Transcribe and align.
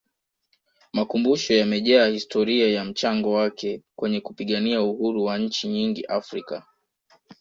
makumbusho 0.93 1.53
yamejaa 1.53 2.07
historia 2.07 2.69
ya 2.69 2.85
mchango 2.85 3.31
wake 3.31 3.81
kwenye 3.95 4.21
kupigania 4.21 4.81
Uhuru 4.81 5.23
wa 5.23 5.37
nchi 5.37 5.67
nyingi 5.67 6.05
africa 6.05 6.61